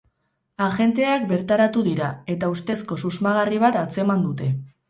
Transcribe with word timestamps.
Agenteak 0.67 1.27
bertaratu 1.33 1.85
dira, 1.89 2.09
eta 2.37 2.51
ustezko 2.57 3.01
susmagarri 3.05 3.63
bat 3.69 3.79
atzeman 3.87 4.27
dute. 4.29 4.53